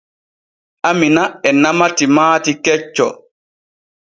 [0.89, 3.07] Amina e nama timaati kecco.